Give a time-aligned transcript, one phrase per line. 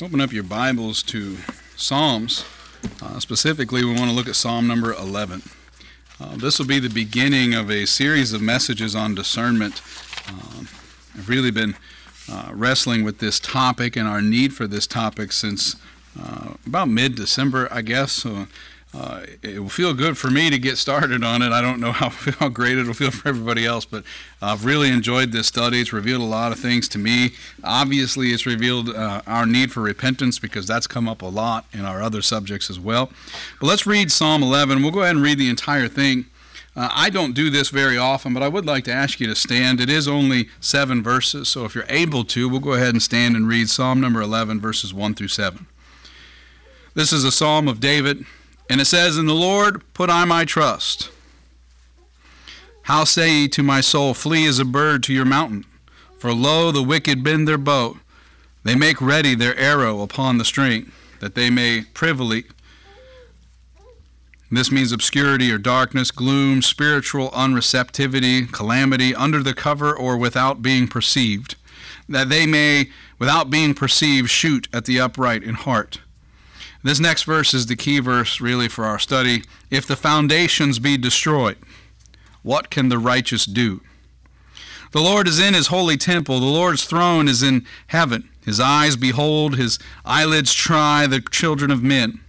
[0.00, 1.36] Open up your Bibles to
[1.76, 2.44] Psalms.
[3.00, 5.42] Uh, specifically, we want to look at Psalm number 11.
[6.20, 9.80] Uh, this will be the beginning of a series of messages on discernment.
[10.26, 10.64] Uh,
[11.14, 11.76] I've really been
[12.28, 15.76] uh, wrestling with this topic and our need for this topic since
[16.20, 18.12] uh, about mid December, I guess.
[18.12, 18.48] So
[18.94, 21.50] uh, it will feel good for me to get started on it.
[21.50, 24.04] I don't know how, how great it'll feel for everybody else, but
[24.40, 25.80] I've really enjoyed this study.
[25.80, 27.32] It's revealed a lot of things to me.
[27.64, 31.84] Obviously, it's revealed uh, our need for repentance because that's come up a lot in
[31.84, 33.10] our other subjects as well.
[33.60, 34.82] But let's read Psalm 11.
[34.82, 36.26] We'll go ahead and read the entire thing.
[36.74, 39.34] Uh, I don't do this very often, but I would like to ask you to
[39.34, 39.80] stand.
[39.80, 43.36] It is only seven verses, so if you're able to, we'll go ahead and stand
[43.36, 45.66] and read Psalm number 11, verses 1 through 7.
[46.94, 48.24] This is a psalm of David.
[48.68, 51.10] And it says, In the Lord put I my trust.
[52.82, 55.64] How say ye to my soul, Flee as a bird to your mountain?
[56.18, 57.98] For lo, the wicked bend their bow.
[58.64, 62.44] They make ready their arrow upon the string, that they may privily.
[64.50, 70.86] This means obscurity or darkness, gloom, spiritual unreceptivity, calamity, under the cover or without being
[70.86, 71.56] perceived,
[72.08, 76.00] that they may, without being perceived, shoot at the upright in heart.
[76.82, 79.44] This next verse is the key verse, really, for our study.
[79.70, 81.56] If the foundations be destroyed,
[82.42, 83.80] what can the righteous do?
[84.90, 86.40] The Lord is in his holy temple.
[86.40, 88.28] The Lord's throne is in heaven.
[88.44, 92.20] His eyes behold, his eyelids try the children of men.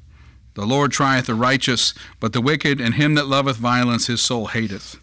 [0.53, 4.47] The Lord trieth the righteous, but the wicked and him that loveth violence his soul
[4.47, 4.97] hateth.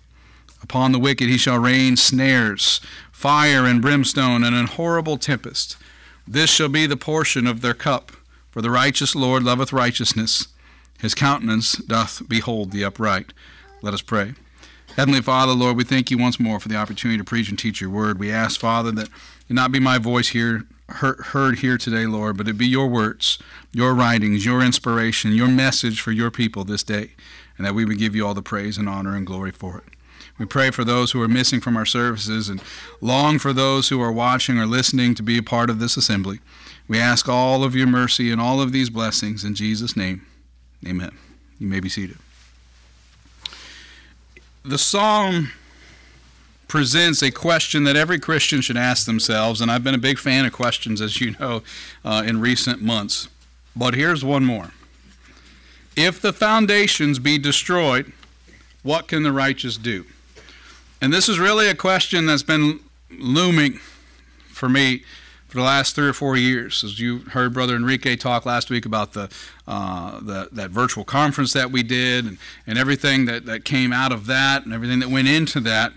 [0.63, 5.77] Upon the wicked he shall rain snares, fire and brimstone, and an horrible tempest.
[6.27, 8.13] This shall be the portion of their cup.
[8.51, 10.49] For the righteous Lord loveth righteousness.
[11.01, 13.33] His countenance doth behold the upright.
[13.83, 14.35] Let us pray.
[14.97, 17.81] Heavenly Father, Lord, we thank you once more for the opportunity to preach and teach
[17.81, 18.19] your word.
[18.19, 19.09] We ask, Father, that
[19.49, 23.39] it not be my voice here heard here today, Lord, but it be your words,
[23.73, 27.13] your writings, your inspiration, your message for your people this day,
[27.57, 29.85] and that we would give you all the praise and honor and glory for it.
[30.39, 32.63] We pray for those who are missing from our services and
[33.01, 36.41] long for those who are watching or listening to be a part of this assembly.
[36.91, 40.27] We ask all of your mercy and all of these blessings in Jesus' name.
[40.85, 41.17] Amen.
[41.61, 42.17] You may be seated.
[44.65, 45.53] The psalm
[46.67, 50.45] presents a question that every Christian should ask themselves, and I've been a big fan
[50.45, 51.63] of questions, as you know,
[52.05, 53.29] uh, in recent months.
[53.77, 54.73] But here's one more
[55.95, 58.13] If the foundations be destroyed,
[58.83, 60.07] what can the righteous do?
[61.01, 62.81] And this is really a question that's been
[63.17, 63.75] looming
[64.49, 65.05] for me
[65.51, 66.85] for the last three or four years.
[66.85, 69.29] As you heard Brother Enrique talk last week about the,
[69.67, 72.39] uh, the that virtual conference that we did and,
[72.69, 75.93] and everything that, that came out of that and everything that went into that.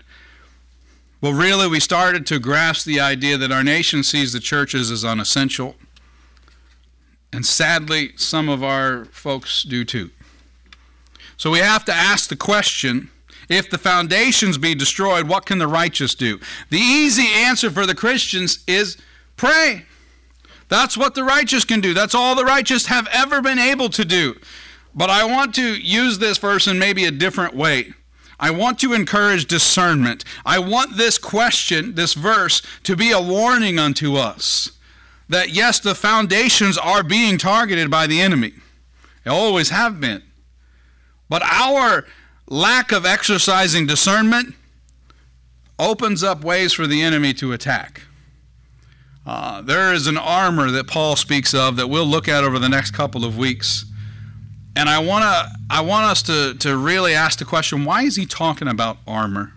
[1.20, 5.04] Well, really, we started to grasp the idea that our nation sees the churches as
[5.04, 5.76] unessential.
[7.32, 10.10] And sadly, some of our folks do too.
[11.36, 13.10] So we have to ask the question
[13.48, 16.40] if the foundations be destroyed, what can the righteous do?
[16.70, 18.96] The easy answer for the Christians is
[19.36, 19.84] Pray.
[20.68, 21.94] That's what the righteous can do.
[21.94, 24.36] That's all the righteous have ever been able to do.
[24.94, 27.92] But I want to use this verse in maybe a different way.
[28.38, 30.24] I want to encourage discernment.
[30.44, 34.70] I want this question, this verse, to be a warning unto us
[35.28, 38.52] that yes, the foundations are being targeted by the enemy.
[39.24, 40.22] They always have been.
[41.28, 42.04] But our
[42.48, 44.54] lack of exercising discernment
[45.78, 48.02] opens up ways for the enemy to attack.
[49.26, 52.68] Uh, there is an armor that Paul speaks of that we'll look at over the
[52.68, 53.86] next couple of weeks.
[54.76, 58.16] And I want to I want us to, to really ask the question why is
[58.16, 59.52] he talking about armor?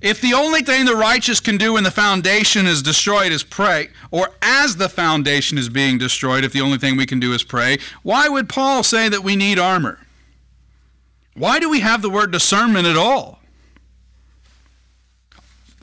[0.00, 3.88] If the only thing the righteous can do when the foundation is destroyed is pray,
[4.12, 7.42] or as the foundation is being destroyed, if the only thing we can do is
[7.42, 9.98] pray, why would Paul say that we need armor?
[11.34, 13.37] Why do we have the word discernment at all?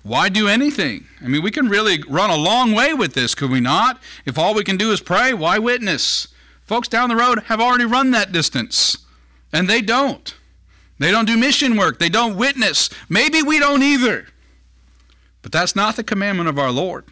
[0.05, 1.07] Why do anything?
[1.19, 3.99] I mean, we can really run a long way with this, could we not?
[4.23, 6.27] If all we can do is pray, why witness?
[6.63, 8.99] Folks down the road have already run that distance,
[9.51, 10.35] and they don't.
[10.99, 12.91] They don't do mission work, they don't witness.
[13.09, 14.27] Maybe we don't either.
[15.41, 17.05] But that's not the commandment of our Lord.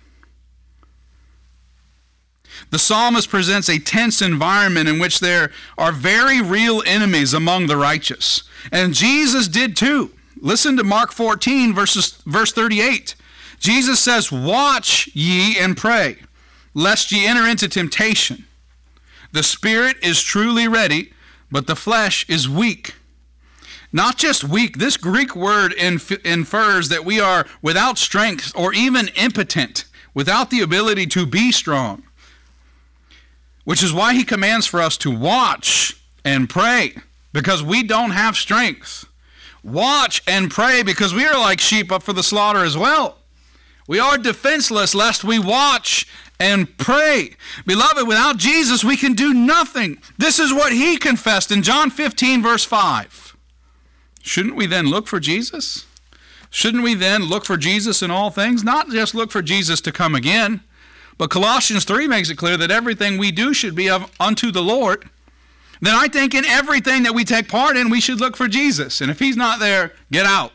[2.69, 7.77] The psalmist presents a tense environment in which there are very real enemies among the
[7.77, 8.43] righteous.
[8.71, 10.11] And Jesus did too.
[10.43, 13.15] Listen to Mark 14, verses, verse 38.
[13.59, 16.17] Jesus says, Watch ye and pray,
[16.75, 18.45] lest ye enter into temptation.
[19.31, 21.13] The spirit is truly ready,
[21.51, 22.95] but the flesh is weak.
[23.93, 29.85] Not just weak, this Greek word infers that we are without strength or even impotent,
[30.13, 32.03] without the ability to be strong.
[33.65, 35.95] which is why he commands for us to watch
[36.25, 36.95] and pray
[37.31, 39.05] because we don't have strength.
[39.63, 43.17] Watch and pray because we are like sheep up for the slaughter as well.
[43.87, 46.05] We are defenseless lest we watch
[46.39, 47.35] and pray.
[47.65, 49.99] Beloved, without Jesus, we can do nothing.
[50.17, 53.35] This is what he confessed in John 15, verse 5.
[54.21, 55.85] Shouldn't we then look for Jesus?
[56.49, 58.63] Shouldn't we then look for Jesus in all things?
[58.63, 60.61] Not just look for Jesus to come again,
[61.17, 64.61] but Colossians 3 makes it clear that everything we do should be of, unto the
[64.61, 65.09] Lord.
[65.83, 69.01] Then I think in everything that we take part in, we should look for Jesus.
[69.01, 70.53] And if he's not there, get out.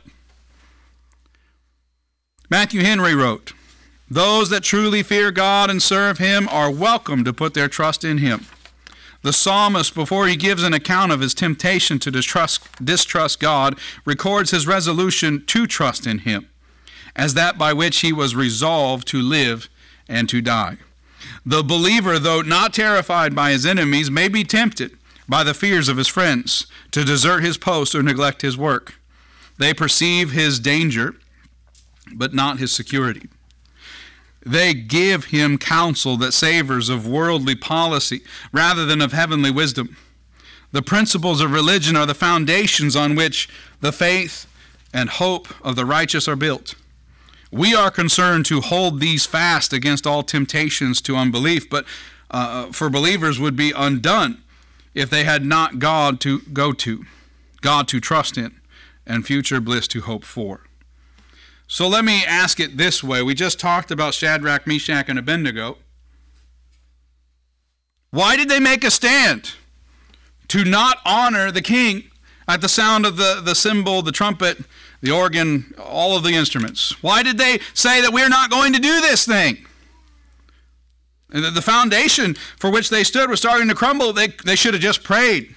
[2.48, 3.52] Matthew Henry wrote,
[4.10, 8.18] Those that truly fear God and serve him are welcome to put their trust in
[8.18, 8.46] him.
[9.20, 14.50] The psalmist, before he gives an account of his temptation to distrust, distrust God, records
[14.50, 16.48] his resolution to trust in him,
[17.14, 19.68] as that by which he was resolved to live
[20.08, 20.78] and to die.
[21.44, 24.92] The believer, though not terrified by his enemies, may be tempted
[25.28, 28.94] by the fears of his friends to desert his post or neglect his work.
[29.58, 31.16] They perceive his danger,
[32.14, 33.28] but not his security.
[34.44, 38.22] They give him counsel that savors of worldly policy
[38.52, 39.96] rather than of heavenly wisdom.
[40.72, 43.48] The principles of religion are the foundations on which
[43.80, 44.46] the faith
[44.92, 46.74] and hope of the righteous are built.
[47.50, 51.84] We are concerned to hold these fast against all temptations to unbelief, but
[52.30, 54.42] uh, for believers would be undone
[54.94, 57.04] if they had not God to go to,
[57.60, 58.60] God to trust in,
[59.06, 60.62] and future bliss to hope for.
[61.66, 63.22] So let me ask it this way.
[63.22, 65.76] We just talked about Shadrach, Meshach, and Abednego.
[68.10, 69.52] Why did they make a stand?
[70.48, 72.04] To not honor the king
[72.48, 74.58] at the sound of the, the cymbal, the trumpet,
[75.02, 77.02] the organ, all of the instruments.
[77.02, 79.66] Why did they say that we're not going to do this thing?
[81.30, 84.12] And the foundation for which they stood was starting to crumble.
[84.12, 85.54] They, they should have just prayed.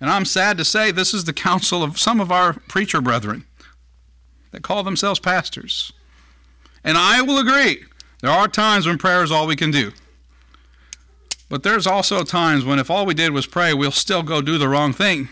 [0.00, 3.44] And I'm sad to say this is the counsel of some of our preacher brethren
[4.50, 5.92] that call themselves pastors.
[6.82, 7.84] And I will agree,
[8.20, 9.92] there are times when prayer is all we can do.
[11.48, 14.56] But there's also times when if all we did was pray, we'll still go do
[14.56, 15.28] the wrong thing.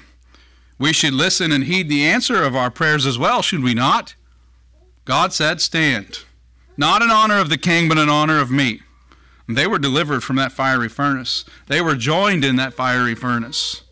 [0.78, 4.14] We should listen and heed the answer of our prayers as well, should we not?
[5.04, 6.20] God said, Stand.
[6.76, 8.82] Not in honor of the king, but in honor of me.
[9.48, 11.44] They were delivered from that fiery furnace.
[11.68, 13.82] They were joined in that fiery furnace.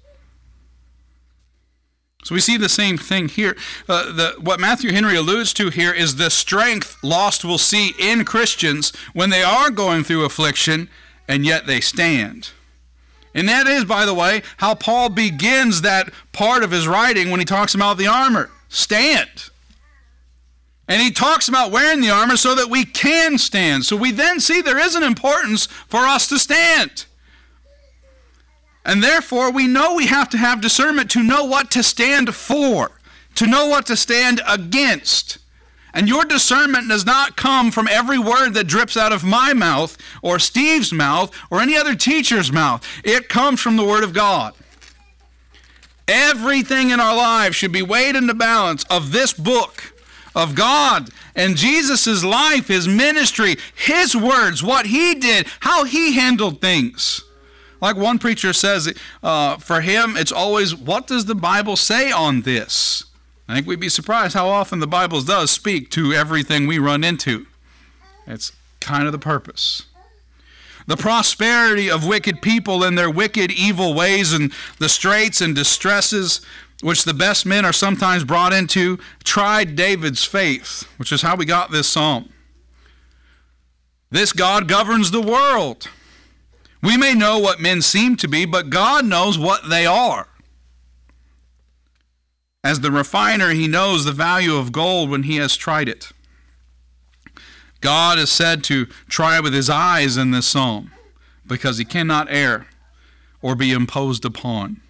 [2.25, 3.57] So we see the same thing here.
[3.89, 8.25] Uh, the, what Matthew Henry alludes to here is the strength lost will see in
[8.25, 10.91] Christians when they are going through affliction
[11.29, 12.51] and yet they stand.
[13.33, 17.39] And that is, by the way, how Paul begins that part of his writing when
[17.39, 18.51] he talks about the armor.
[18.69, 19.51] Stand.
[20.89, 23.85] And he talks about wearing the armor so that we can stand.
[23.85, 27.07] So we then see there is an importance for us to stand.
[28.85, 32.93] And therefore, we know we have to have discernment to know what to stand for,
[33.35, 35.39] to know what to stand against.
[35.93, 39.97] And your discernment does not come from every word that drips out of my mouth
[40.23, 42.87] or Steve's mouth or any other teacher's mouth.
[43.03, 44.55] It comes from the Word of God.
[46.07, 49.96] Everything in our lives should be weighed in the balance of this book
[50.37, 56.61] of God and Jesus' life, his ministry, his words, what he did, how he handled
[56.61, 57.23] things.
[57.81, 62.43] Like one preacher says, uh, for him, it's always, what does the Bible say on
[62.43, 63.05] this?
[63.49, 67.03] I think we'd be surprised how often the Bible does speak to everything we run
[67.03, 67.47] into.
[68.27, 69.85] It's kind of the purpose.
[70.87, 76.41] The prosperity of wicked people and their wicked, evil ways, and the straits and distresses
[76.83, 81.45] which the best men are sometimes brought into, tried David's faith, which is how we
[81.45, 82.31] got this psalm.
[84.11, 85.89] This God governs the world.
[86.83, 90.29] We may know what men seem to be, but God knows what they are.
[92.63, 96.13] As the refiner, he knows the value of gold when he has tried it.
[97.81, 100.91] God is said to try with his eyes in this psalm
[101.47, 102.67] because he cannot err
[103.41, 104.81] or be imposed upon.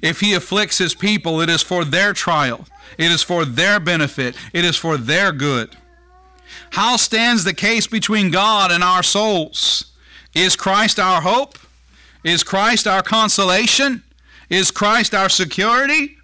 [0.00, 2.66] If he afflicts his people, it is for their trial,
[2.98, 5.76] it is for their benefit, it is for their good.
[6.70, 9.92] How stands the case between God and our souls?
[10.34, 11.58] Is Christ our hope?
[12.24, 14.02] Is Christ our consolation?
[14.48, 16.16] Is Christ our security?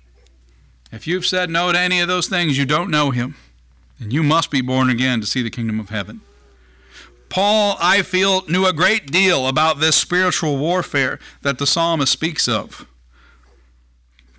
[0.90, 3.34] If you've said no to any of those things, you don't know him.
[4.00, 6.22] And you must be born again to see the kingdom of heaven.
[7.28, 12.48] Paul, I feel, knew a great deal about this spiritual warfare that the psalmist speaks
[12.48, 12.86] of.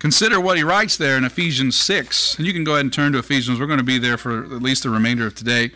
[0.00, 2.38] Consider what he writes there in Ephesians 6.
[2.38, 3.60] And you can go ahead and turn to Ephesians.
[3.60, 5.70] We're going to be there for at least the remainder of today.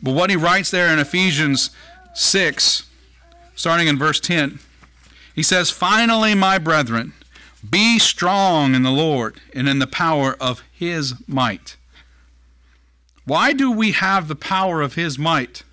[0.00, 1.70] But what he writes there in Ephesians
[2.14, 2.86] 6
[3.56, 4.60] starting in verse 10.
[5.34, 7.14] He says, Finally, my brethren,
[7.68, 11.76] be strong in the Lord and in the power of his might.
[13.24, 15.64] Why do we have the power of his might?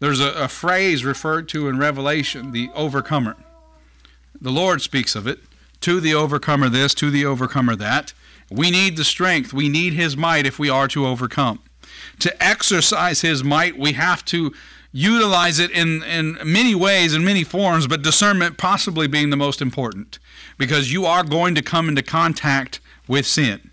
[0.00, 3.36] There's a, a, phrase referred to in Revelation, the overcomer.
[4.38, 5.40] The Lord speaks of it.
[5.80, 8.12] To the overcomer this, to the overcomer that.
[8.50, 9.52] We need the strength.
[9.52, 11.60] We need his might if we are to overcome.
[12.20, 14.52] To exercise his might, we have to
[14.92, 19.62] utilize it in, in many ways, in many forms, but discernment possibly being the most
[19.62, 20.18] important
[20.58, 23.70] because you are going to come into contact with sin.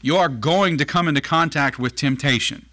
[0.00, 2.66] You are going to come into contact with temptation.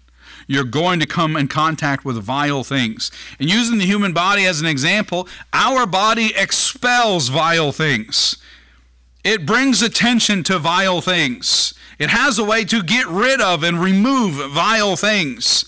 [0.46, 3.10] You're going to come in contact with vile things.
[3.38, 8.36] And using the human body as an example, our body expels vile things.
[9.24, 11.74] It brings attention to vile things.
[11.98, 15.64] It has a way to get rid of and remove vile things.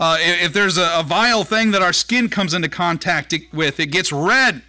[0.00, 3.86] Uh, if there's a, a, vile thing that our skin comes into contact with, it
[3.86, 4.62] gets red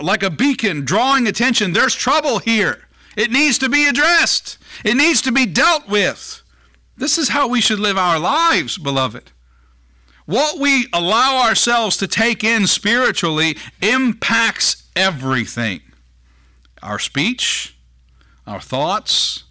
[0.00, 1.72] like a beacon, drawing attention.
[1.72, 2.86] There's trouble here.
[3.16, 6.42] It needs to be addressed, it needs to be dealt with.
[6.96, 9.30] This is how we should live our lives, beloved.
[10.24, 15.80] What we allow ourselves to take in spiritually impacts everything
[16.82, 17.76] our speech,
[18.46, 19.44] our thoughts,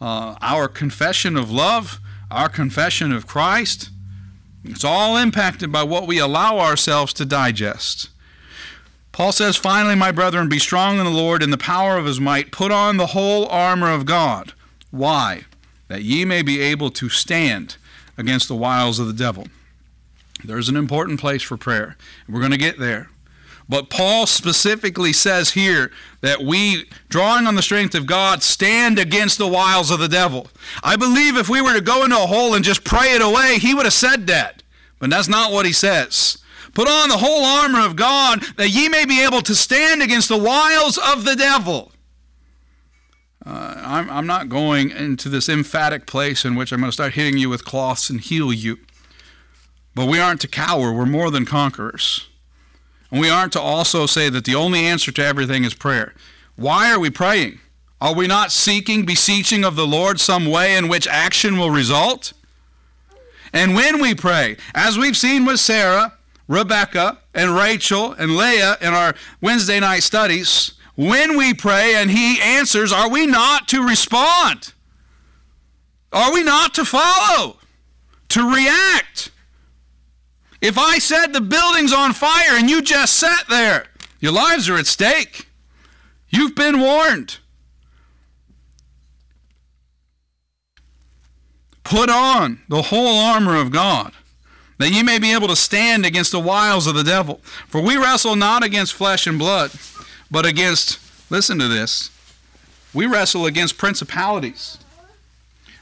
[0.00, 3.90] uh, our confession of love, our confession of Christ.
[4.64, 8.08] It's all impacted by what we allow ourselves to digest.
[9.12, 12.18] Paul says, Finally, my brethren, be strong in the Lord in the power of his
[12.18, 12.50] might.
[12.50, 14.54] Put on the whole armor of God.
[14.90, 15.44] Why?
[15.88, 17.76] That ye may be able to stand
[18.16, 19.48] against the wiles of the devil.
[20.44, 21.96] There's an important place for prayer.
[22.28, 23.10] We're going to get there.
[23.68, 25.90] But Paul specifically says here
[26.20, 30.48] that we, drawing on the strength of God, stand against the wiles of the devil.
[30.82, 33.58] I believe if we were to go into a hole and just pray it away,
[33.58, 34.62] he would have said that.
[34.98, 36.38] But that's not what he says.
[36.74, 40.28] Put on the whole armor of God that ye may be able to stand against
[40.28, 41.92] the wiles of the devil.
[43.44, 47.14] Uh, I'm, I'm not going into this emphatic place in which I'm going to start
[47.14, 48.78] hitting you with cloths and heal you.
[49.94, 52.28] But we aren't to cower, we're more than conquerors.
[53.12, 56.14] And we aren't to also say that the only answer to everything is prayer.
[56.56, 57.60] Why are we praying?
[58.00, 62.32] Are we not seeking, beseeching of the Lord some way in which action will result?
[63.52, 66.14] And when we pray, as we've seen with Sarah,
[66.48, 72.40] Rebecca, and Rachel, and Leah in our Wednesday night studies, when we pray and He
[72.40, 74.72] answers, are we not to respond?
[76.12, 77.58] Are we not to follow?
[78.30, 79.30] To react?
[80.62, 83.86] If I said the building's on fire and you just sat there,
[84.20, 85.48] your lives are at stake.
[86.28, 87.38] You've been warned.
[91.82, 94.12] Put on the whole armor of God,
[94.78, 97.40] that ye may be able to stand against the wiles of the devil.
[97.66, 99.72] For we wrestle not against flesh and blood,
[100.30, 102.10] but against, listen to this,
[102.94, 104.78] we wrestle against principalities.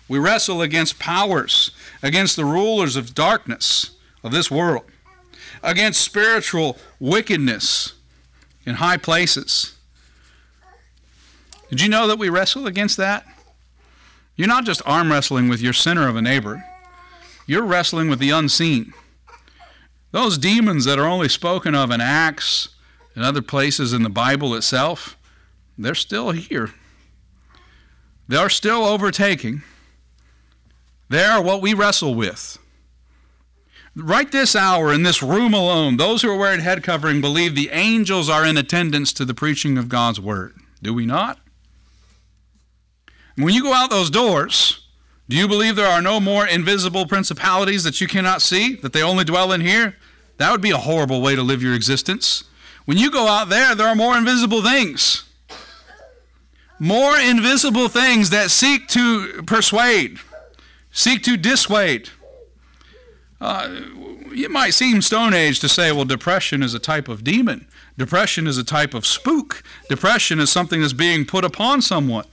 [0.09, 1.71] We wrestle against powers,
[2.03, 3.91] against the rulers of darkness
[4.23, 4.85] of this world,
[5.63, 7.95] against spiritual wickedness
[8.65, 9.77] in high places.
[11.69, 13.25] Did you know that we wrestle against that?
[14.37, 16.65] You're not just arm wrestling with your sinner of a neighbor,
[17.47, 18.93] you're wrestling with the unseen.
[20.13, 22.71] Those demons that are only spoken of in Acts
[23.15, 25.17] and other places in the Bible itself,
[25.79, 26.71] they're still here.
[28.27, 29.63] They're still overtaking.
[31.09, 32.59] They are what we wrestle with.
[33.97, 37.71] Right this hour, in this room alone, those who are wearing head covering believe the
[37.71, 40.55] angels are in attendance to the preaching of God's word.
[40.81, 41.41] Do we not?
[43.35, 44.87] When you go out those doors,
[45.29, 49.03] do you believe there are no more invisible principalities that you cannot see, that they
[49.03, 49.97] only dwell in here?
[50.37, 52.45] That would be a horrible way to live your existence.
[52.85, 55.25] When you go out there, there are more invisible things.
[56.79, 60.19] More invisible things that seek to persuade,
[60.91, 62.09] seek to dissuade,
[63.41, 63.69] uh,
[64.33, 67.67] it might seem Stone Age to say, well, depression is a type of demon.
[67.97, 69.63] Depression is a type of spook.
[69.89, 72.25] Depression is something that's being put upon someone.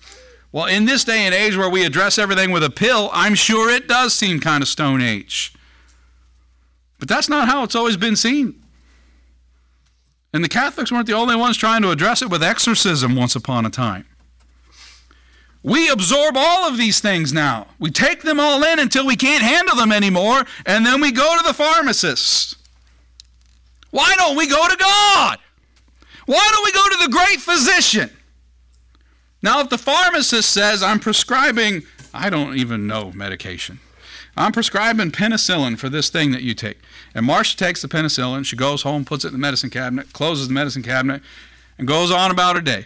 [0.52, 3.70] Well, in this day and age where we address everything with a pill, I'm sure
[3.70, 5.54] it does seem kind of Stone Age.
[7.00, 8.64] But that's not how it's always been seen.
[10.34, 13.66] And the Catholics weren't the only ones trying to address it with exorcism once upon
[13.66, 14.06] a time.
[15.68, 17.68] We absorb all of these things now.
[17.78, 21.38] We take them all in until we can't handle them anymore, and then we go
[21.38, 22.56] to the pharmacist.
[23.92, 25.40] Why don't we go to God?
[26.26, 28.12] Why don't we go to the great physician?
[29.44, 31.84] Now, if the pharmacist says, I'm prescribing,
[32.14, 33.82] I don't even know medication,
[34.38, 36.78] I'm prescribing penicillin for this thing that you take,
[37.14, 38.46] And Marcia takes the penicillin.
[38.46, 41.22] She goes home, puts it in the medicine cabinet, closes the medicine cabinet,
[41.78, 42.86] and goes on about her day.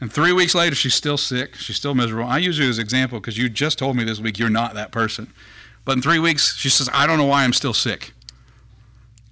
[0.00, 1.54] And three weeks later, she's still sick.
[1.56, 2.28] She's still miserable.
[2.28, 4.74] I use you as an example because you just told me this week you're not
[4.74, 5.32] that person.
[5.84, 8.12] But in three weeks, she says, I don't know why I'm still sick.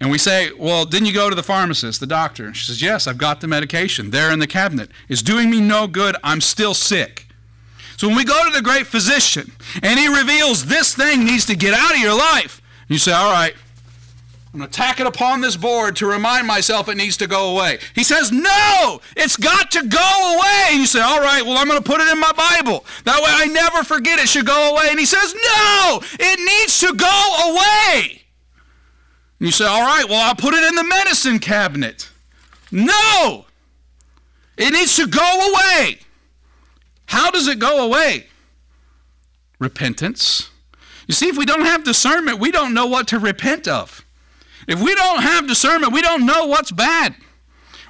[0.00, 2.54] And we say, Well, didn't you go to the pharmacist, the doctor?
[2.54, 4.90] She says, Yes, I've got the medication there in the cabinet.
[5.08, 6.16] It's doing me no good.
[6.22, 7.26] I'm still sick.
[7.96, 9.50] So when we go to the great physician
[9.82, 13.32] and he reveals this thing needs to get out of your life, you say, All
[13.32, 13.54] right,
[14.52, 17.50] I'm going to tack it upon this board to remind myself it needs to go
[17.50, 17.78] away.
[17.94, 20.64] He says, No, it's got to go away.
[20.70, 22.86] And you say, All right, well, I'm going to put it in my Bible.
[23.04, 24.86] That way I never forget it should go away.
[24.88, 28.22] And he says, No, it needs to go away.
[29.38, 32.08] And you say, All right, well, I'll put it in the medicine cabinet.
[32.72, 33.44] No,
[34.56, 35.98] it needs to go away.
[37.04, 38.28] How does it go away?
[39.58, 40.50] Repentance.
[41.06, 44.04] You see, if we don't have discernment, we don't know what to repent of.
[44.68, 47.16] If we don't have discernment, we don't know what's bad.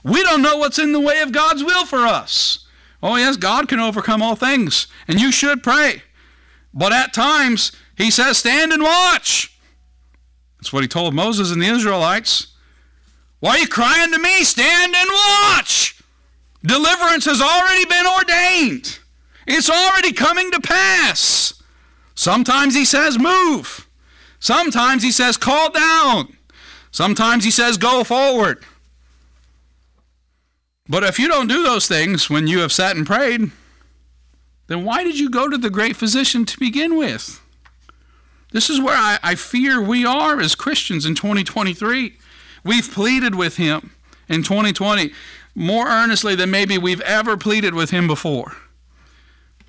[0.04, 2.64] We don't know what's in the way of God's will for us.
[3.02, 6.02] Oh, yes, God can overcome all things, and you should pray.
[6.72, 9.58] But at times, He says, Stand and watch.
[10.58, 12.54] That's what He told Moses and the Israelites.
[13.40, 14.44] Why are you crying to me?
[14.44, 16.00] Stand and watch.
[16.64, 19.00] Deliverance has already been ordained,
[19.48, 21.60] it's already coming to pass.
[22.14, 23.88] Sometimes He says, Move.
[24.38, 26.37] Sometimes He says, Call down.
[26.90, 28.64] Sometimes he says, go forward.
[30.88, 33.50] But if you don't do those things when you have sat and prayed,
[34.68, 37.40] then why did you go to the great physician to begin with?
[38.52, 42.16] This is where I, I fear we are as Christians in 2023.
[42.64, 43.90] We've pleaded with him
[44.28, 45.12] in 2020
[45.54, 48.56] more earnestly than maybe we've ever pleaded with him before.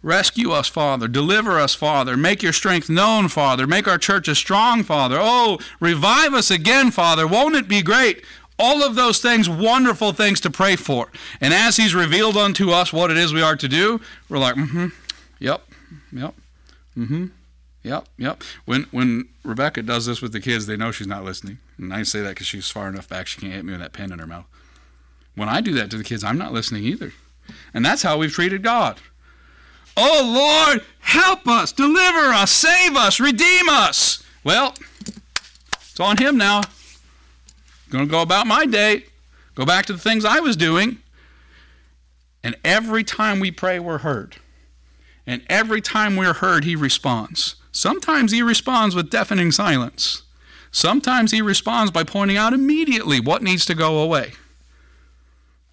[0.02, 1.08] Rescue us, Father.
[1.08, 2.16] Deliver us, Father.
[2.16, 3.68] Make your strength known, Father.
[3.68, 5.18] Make our church a strong, Father.
[5.20, 7.28] Oh, revive us again, Father.
[7.28, 8.24] Won't it be great?
[8.58, 11.10] All of those things, wonderful things to pray for.
[11.40, 14.56] And as He's revealed unto us what it is we are to do, we're like,
[14.56, 14.88] mm hmm,
[15.40, 15.64] yep,
[16.12, 16.34] yep,
[16.98, 17.26] mm hmm,
[17.84, 18.44] yep, yep.
[18.66, 21.60] When, when Rebecca does this with the kids, they know she's not listening.
[21.78, 23.94] And I say that because she's far enough back she can't hit me with that
[23.94, 24.46] pen in her mouth.
[25.36, 27.14] When I do that to the kids, I'm not listening either.
[27.74, 29.00] And that's how we've treated God.
[30.02, 34.24] Oh Lord, help us, deliver us, save us, redeem us.
[34.46, 34.74] Well,
[35.74, 36.62] it's on Him now.
[37.90, 39.04] Going to go about my day,
[39.56, 41.00] go back to the things I was doing.
[42.46, 44.38] And every time we pray, we're heard.
[45.28, 47.56] And every time we're heard, He responds.
[47.74, 50.22] Sometimes He responds with deafening silence.
[50.72, 54.32] Sometimes He responds by pointing out immediately what needs to go away.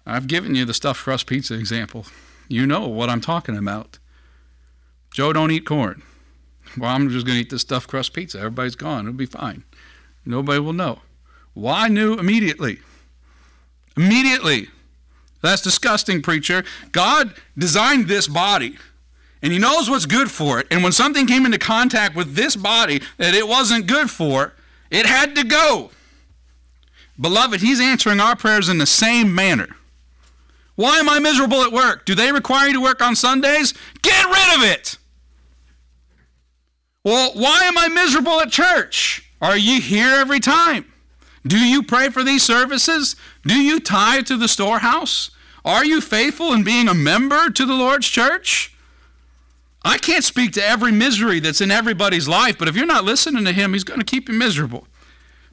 [0.05, 2.05] I've given you the stuffed crust pizza example.
[2.49, 3.99] You know what I'm talking about.
[5.17, 6.03] Joe don't eat corn.
[6.77, 8.37] Well, I'm just going to eat this stuffed crust pizza.
[8.37, 9.07] Everybody's gone.
[9.07, 9.63] It'll be fine.
[10.23, 10.99] Nobody will know.
[11.55, 12.77] Well, I knew immediately.
[13.97, 14.67] Immediately.
[15.41, 16.63] That's disgusting, preacher.
[16.91, 18.77] God designed this body,
[19.41, 20.67] and He knows what's good for it.
[20.69, 24.53] And when something came into contact with this body that it wasn't good for,
[24.91, 25.89] it had to go.
[27.19, 29.69] Beloved, He's answering our prayers in the same manner.
[30.75, 32.05] Why am I miserable at work?
[32.05, 33.73] Do they require you to work on Sundays?
[34.03, 34.99] Get rid of it.
[37.07, 39.31] Well, why am I miserable at church?
[39.41, 40.91] Are you here every time?
[41.45, 43.15] Do you pray for these services?
[43.43, 45.31] Do you tithe to the storehouse?
[45.63, 48.75] Are you faithful in being a member to the Lord's church?
[49.85, 53.45] I can't speak to every misery that's in everybody's life, but if you're not listening
[53.45, 54.85] to Him, He's going to keep you miserable.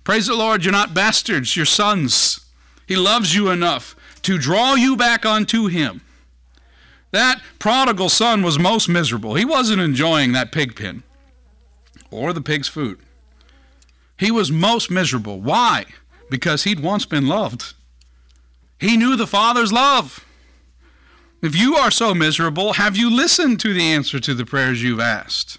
[0.02, 2.44] Praise the Lord, you're not bastards, you're sons.
[2.88, 6.00] He loves you enough to draw you back unto Him.
[7.12, 9.36] That prodigal son was most miserable.
[9.36, 11.04] He wasn't enjoying that pig pen
[12.14, 12.98] or the pig's food.
[14.18, 15.40] He was most miserable.
[15.40, 15.86] Why?
[16.30, 17.74] Because he'd once been loved.
[18.78, 20.24] He knew the Father's love.
[21.42, 25.00] If you are so miserable, have you listened to the answer to the prayers you've
[25.00, 25.58] asked?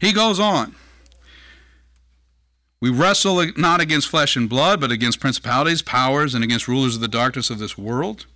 [0.00, 0.74] He goes on.
[2.80, 7.00] We wrestle not against flesh and blood, but against principalities, powers, and against rulers of
[7.00, 8.26] the darkness of this world,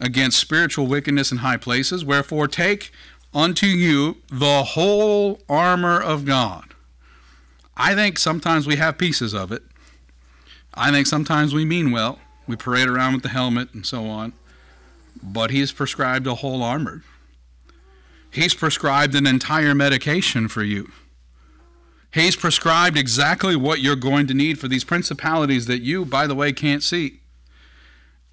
[0.00, 2.04] against spiritual wickedness in high places.
[2.04, 2.90] Wherefore, take
[3.34, 6.74] unto you the whole armor of God.
[7.76, 9.62] I think sometimes we have pieces of it.
[10.74, 12.18] I think sometimes we mean well.
[12.46, 14.32] We parade around with the helmet and so on.
[15.22, 17.02] But He's prescribed a whole armor.
[18.30, 20.90] He's prescribed an entire medication for you.
[22.12, 26.34] He's prescribed exactly what you're going to need for these principalities that you, by the
[26.34, 27.20] way, can't see.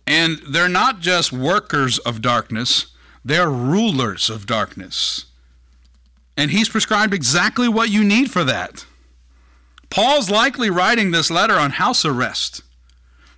[0.05, 2.90] And they're not just workers of darkness,
[3.23, 5.25] they're rulers of darkness.
[6.37, 8.85] And He's prescribed exactly what you need for that.
[9.89, 12.63] Paul's likely writing this letter on house arrest.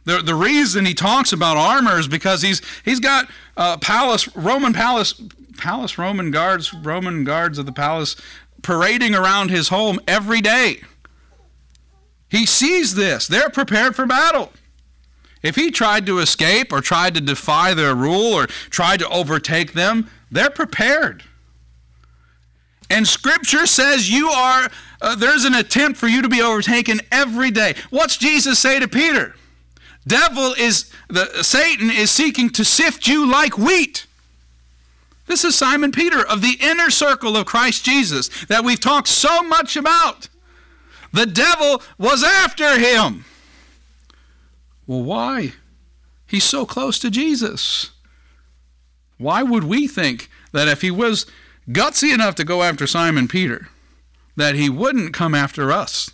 [0.05, 4.73] The, the reason he talks about armor is because he's he's got uh, palace Roman
[4.73, 5.19] palace
[5.57, 8.15] palace Roman guards Roman guards of the palace
[8.61, 10.81] parading around his home every day.
[12.29, 13.27] He sees this.
[13.27, 14.51] They're prepared for battle.
[15.43, 19.73] If he tried to escape or tried to defy their rule or tried to overtake
[19.73, 21.23] them, they're prepared.
[22.89, 24.69] And Scripture says you are,
[25.01, 27.75] uh, there's an attempt for you to be overtaken every day.
[27.89, 29.35] What's Jesus say to Peter?
[30.07, 34.05] Devil is, the Satan is seeking to sift you like wheat.
[35.27, 39.41] This is Simon Peter of the inner circle of Christ Jesus that we've talked so
[39.43, 40.27] much about.
[41.13, 43.25] The devil was after him.
[44.85, 45.53] Well, why?
[46.25, 47.91] He's so close to Jesus.
[49.17, 51.25] Why would we think that if he was
[51.69, 53.69] gutsy enough to go after Simon Peter,
[54.35, 56.11] that he wouldn't come after us?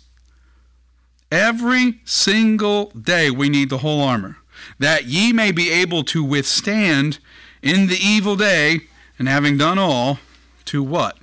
[1.32, 4.36] Every single day we need the whole armor,
[4.78, 7.18] that ye may be able to withstand
[7.62, 8.80] in the evil day,
[9.18, 10.18] and having done all,
[10.66, 11.18] to what?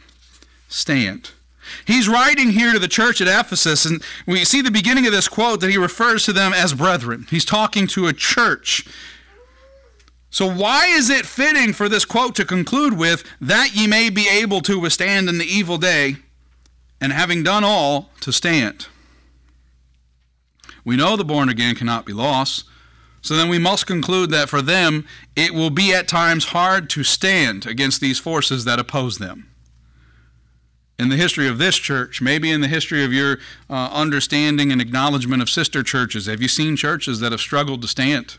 [0.67, 1.31] Stand.
[1.85, 5.27] He's writing here to the church at Ephesus, and we see the beginning of this
[5.27, 7.25] quote that he refers to them as brethren.
[7.29, 8.87] He's talking to a church.
[10.29, 14.27] So, why is it fitting for this quote to conclude with, that ye may be
[14.29, 16.17] able to withstand in the evil day,
[16.99, 18.87] and having done all, to stand?
[20.83, 22.65] We know the born again cannot be lost.
[23.21, 27.03] So then we must conclude that for them, it will be at times hard to
[27.03, 29.49] stand against these forces that oppose them
[30.99, 33.37] in the history of this church, maybe in the history of your
[33.69, 37.87] uh, understanding and acknowledgement of sister churches, have you seen churches that have struggled to
[37.87, 38.37] stand?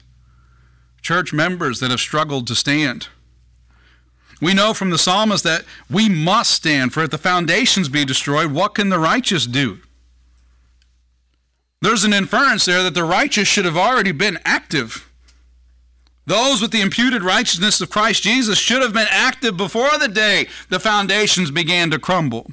[1.01, 3.09] Church members that have struggled to stand?
[4.41, 8.53] We know from the psalmist that we must stand, for if the foundations be destroyed,
[8.53, 9.79] what can the righteous do?
[11.81, 15.08] There's an inference there that the righteous should have already been active.
[16.29, 20.47] Those with the imputed righteousness of Christ Jesus should have been active before the day
[20.69, 22.51] the foundations began to crumble.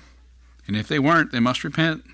[0.66, 2.06] And if they weren't, they must repent.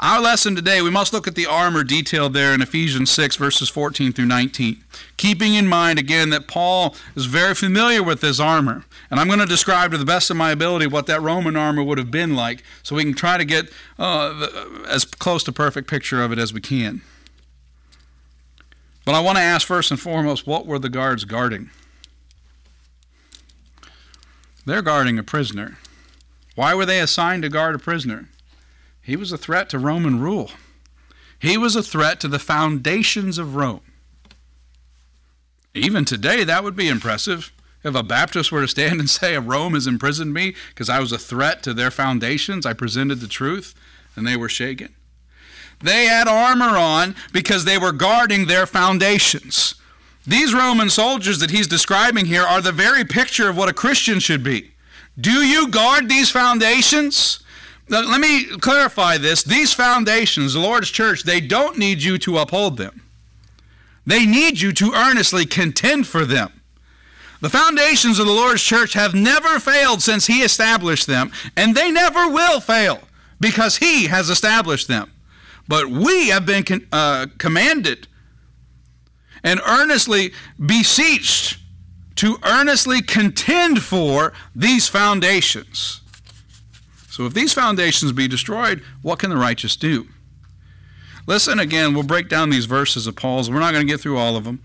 [0.00, 3.70] Our lesson today, we must look at the armor detailed there in Ephesians 6, verses
[3.70, 4.84] 14 through 19.
[5.16, 8.84] Keeping in mind, again, that Paul is very familiar with this armor.
[9.10, 11.82] And I'm going to describe to the best of my ability what that Roman armor
[11.82, 14.48] would have been like so we can try to get uh,
[14.90, 17.00] as close to perfect picture of it as we can.
[19.04, 21.70] But I want to ask first and foremost what were the guards guarding?
[24.64, 25.78] They're guarding a prisoner.
[26.54, 28.28] Why were they assigned to guard a prisoner?
[29.02, 30.50] He was a threat to Roman rule.
[31.38, 33.82] He was a threat to the foundations of Rome.
[35.74, 37.52] Even today, that would be impressive.
[37.82, 41.12] If a Baptist were to stand and say, Rome has imprisoned me because I was
[41.12, 43.74] a threat to their foundations, I presented the truth,
[44.16, 44.94] and they were shaken.
[45.84, 49.74] They had armor on because they were guarding their foundations.
[50.26, 54.18] These Roman soldiers that he's describing here are the very picture of what a Christian
[54.18, 54.72] should be.
[55.20, 57.40] Do you guard these foundations?
[57.90, 59.42] Let me clarify this.
[59.42, 63.02] These foundations, the Lord's church, they don't need you to uphold them.
[64.06, 66.62] They need you to earnestly contend for them.
[67.42, 71.90] The foundations of the Lord's church have never failed since He established them, and they
[71.90, 73.00] never will fail
[73.38, 75.10] because He has established them.
[75.66, 78.06] But we have been con- uh, commanded
[79.42, 80.32] and earnestly
[80.64, 81.58] beseeched
[82.16, 86.00] to earnestly contend for these foundations.
[87.10, 90.08] So, if these foundations be destroyed, what can the righteous do?
[91.26, 93.50] Listen again, we'll break down these verses of Paul's.
[93.50, 94.62] We're not going to get through all of them.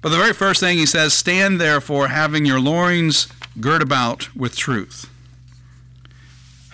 [0.00, 3.28] But the very first thing he says, Stand therefore, having your loins
[3.60, 5.08] girt about with truth.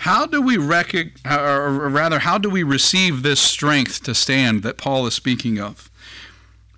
[0.03, 4.79] How do we recognize, or rather, how do we receive this strength to stand that
[4.79, 5.91] Paul is speaking of?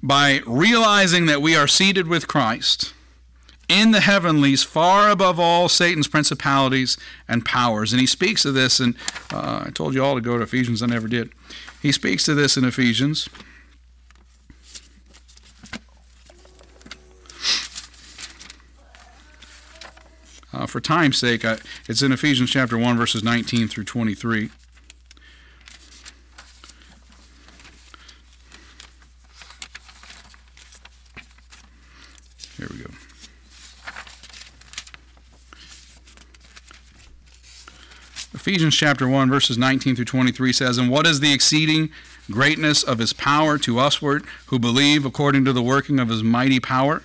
[0.02, 2.94] By realizing that we are seated with Christ
[3.68, 6.96] in the heavenlies, far above all Satan's principalities
[7.28, 7.92] and powers.
[7.92, 8.96] And he speaks of this, and
[9.32, 11.30] uh, I told you all to go to Ephesians, I never did.
[11.80, 13.28] He speaks to this in Ephesians.
[20.52, 21.58] Uh, for time's sake, I,
[21.88, 24.50] it's in Ephesians chapter 1, verses 19 through 23.
[32.56, 32.90] Here we go.
[38.34, 41.90] Ephesians chapter 1, verses 19 through 23 says, And what is the exceeding
[42.30, 46.58] greatness of his power to usward who believe according to the working of his mighty
[46.58, 47.02] power,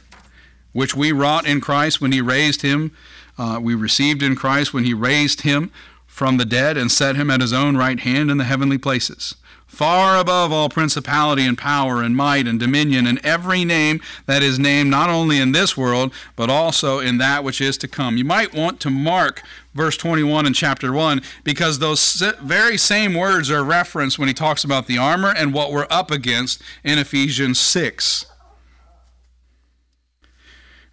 [0.73, 2.91] which we wrought in Christ when he raised him
[3.37, 5.71] uh, we received in Christ when He raised Him
[6.15, 9.35] from the dead and set him at his own right hand in the heavenly places,
[9.67, 14.57] far above all principality and power and might and dominion and every name that is
[14.57, 18.15] named not only in this world, but also in that which is to come.
[18.15, 19.43] You might want to mark
[19.73, 24.63] verse 21 in chapter 1 because those very same words are referenced when he talks
[24.63, 28.25] about the armor and what we're up against in Ephesians 6.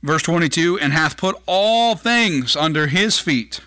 [0.03, 3.61] Verse 22 and hath put all things under his feet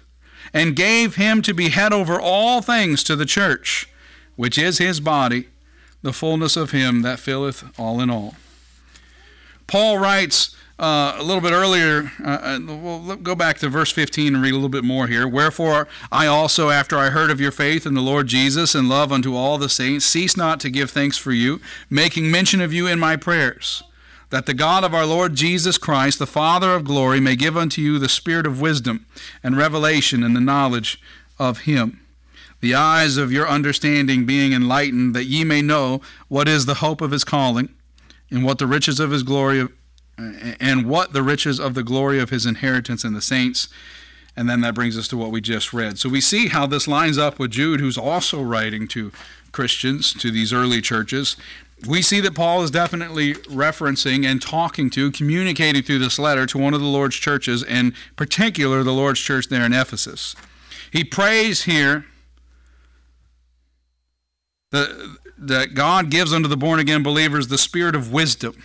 [0.53, 3.89] and gave him to be head over all things to the church,
[4.35, 5.47] which is his body,
[6.01, 8.35] the fullness of him that filleth all in all.
[9.67, 14.35] Paul writes uh, a little bit earlier, uh, uh we'll go back to verse 15
[14.35, 15.25] and read a little bit more here.
[15.25, 19.11] Wherefore, I also, after I heard of your faith in the Lord Jesus and love
[19.11, 22.87] unto all the saints, cease not to give thanks for you, making mention of you
[22.87, 23.83] in my prayers
[24.29, 27.81] that the God of our Lord Jesus Christ, the Father of glory, may give unto
[27.81, 29.05] you the spirit of wisdom
[29.43, 30.99] and revelation and the knowledge
[31.37, 32.01] of him.
[32.61, 37.01] The eyes of your understanding being enlightened, that ye may know what is the hope
[37.01, 37.69] of his calling,
[38.31, 39.67] and what the riches of his glory,
[40.17, 43.67] and what the riches of the glory of his inheritance in the saints.
[44.35, 45.99] And then that brings us to what we just read.
[45.99, 49.11] So we see how this lines up with Jude, who's also writing to
[49.51, 51.37] Christians, to these early churches
[51.87, 56.57] we see that Paul is definitely referencing and talking to, communicating through this letter to
[56.57, 60.35] one of the Lord's churches, in particular the Lord's church there in Ephesus.
[60.91, 62.05] He prays here
[64.71, 68.61] that, that God gives unto the born again believers the spirit of wisdom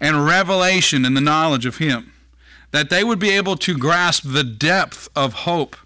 [0.00, 2.12] and revelation in the knowledge of Him,
[2.70, 5.76] that they would be able to grasp the depth of hope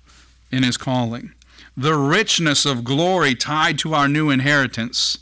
[0.51, 1.33] in His calling,
[1.77, 5.19] the richness of glory tied to our new inheritance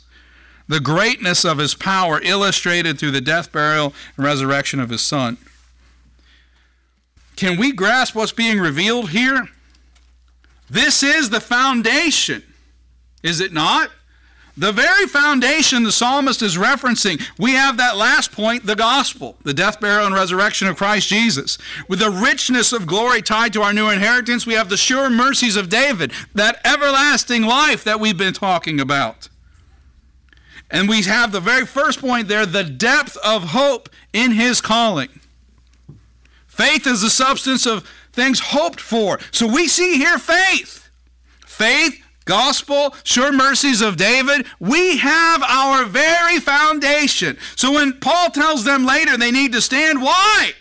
[0.67, 5.37] the greatness of his power illustrated through the death, burial, and resurrection of his son.
[7.35, 9.49] Can we grasp what's being revealed here?
[10.69, 12.43] This is the foundation,
[13.21, 13.91] is it not?
[14.57, 19.53] The very foundation the psalmist is referencing, we have that last point, the gospel, the
[19.53, 21.57] death, burial, and resurrection of Christ Jesus.
[21.89, 25.57] With the richness of glory tied to our new inheritance, we have the sure mercies
[25.57, 29.27] of David, that everlasting life that we've been talking about.
[30.69, 35.09] And we have the very first point there the depth of hope in his calling.
[36.47, 39.19] Faith is the substance of things hoped for.
[39.31, 40.89] So we see here faith.
[41.45, 44.45] Faith, gospel, sure mercies of David.
[44.59, 47.37] We have our very foundation.
[47.55, 50.51] So when Paul tells them later they need to stand, why?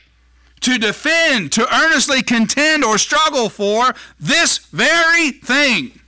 [0.60, 6.00] To defend, to earnestly contend or struggle for this very thing.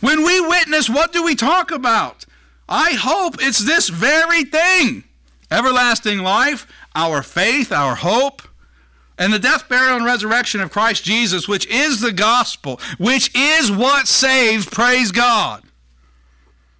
[0.00, 2.24] When we witness, what do we talk about?
[2.68, 5.04] I hope it's this very thing
[5.50, 8.42] everlasting life, our faith, our hope,
[9.18, 13.70] and the death, burial, and resurrection of Christ Jesus, which is the gospel, which is
[13.70, 15.62] what saves, praise God.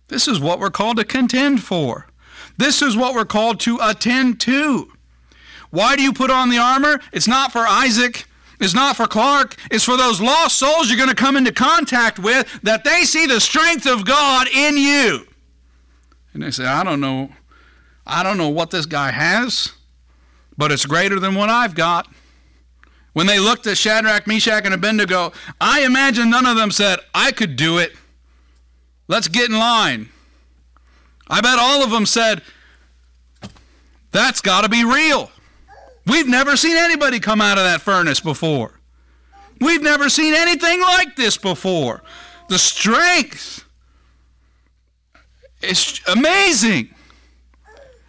[0.08, 2.06] This is what we're called to contend for.
[2.56, 4.90] This is what we're called to attend to.
[5.70, 7.00] Why do you put on the armor?
[7.12, 8.26] It's not for Isaac.
[8.60, 9.56] It's not for Clark.
[9.70, 13.26] It's for those lost souls you're going to come into contact with that they see
[13.26, 15.26] the strength of God in you.
[16.34, 17.30] And they say, I don't know,
[18.06, 19.72] I don't know what this guy has,
[20.56, 22.08] but it's greater than what I've got.
[23.12, 27.32] When they looked at Shadrach, Meshach, and Abednego, I imagine none of them said, I
[27.32, 27.92] could do it.
[29.06, 30.08] Let's get in line.
[31.28, 32.42] I bet all of them said,
[34.10, 35.30] That's got to be real.
[36.06, 38.80] We've never seen anybody come out of that furnace before.
[39.60, 42.02] We've never seen anything like this before.
[42.48, 43.64] The strength
[45.62, 46.94] it's amazing.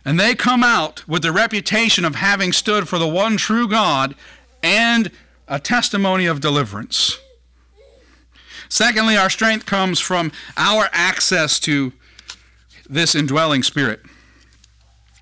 [0.06, 4.16] And they come out with the reputation of having stood for the one true God
[4.62, 5.12] and
[5.48, 7.18] a testimony of deliverance.
[8.70, 11.94] Secondly, our strength comes from our access to
[12.90, 14.02] this indwelling spirit.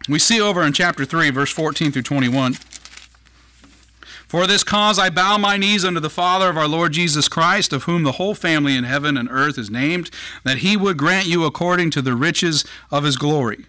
[0.09, 2.55] We see over in chapter 3, verse 14 through 21.
[4.31, 7.73] For this cause I bow my knees unto the Father of our Lord Jesus Christ,
[7.73, 10.09] of whom the whole family in heaven and earth is named,
[10.45, 13.65] that he would grant you according to the riches of his glory,